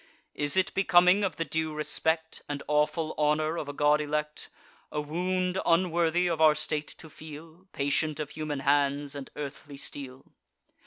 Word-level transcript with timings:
Is 0.33 0.57
it 0.57 0.73
becoming 0.73 1.23
of 1.23 1.35
the 1.35 1.45
due 1.45 1.75
respect 1.75 2.41
And 2.49 2.63
awful 2.67 3.13
honour 3.19 3.55
of 3.59 3.69
a 3.69 3.73
god 3.73 4.01
elect, 4.01 4.49
A 4.91 4.99
wound 4.99 5.59
unworthy 5.63 6.25
of 6.25 6.41
our 6.41 6.55
state 6.55 6.87
to 6.97 7.07
feel, 7.07 7.67
Patient 7.71 8.19
of 8.19 8.31
human 8.31 8.61
hands 8.61 9.13
and 9.13 9.29
earthly 9.35 9.77
steel? 9.77 10.31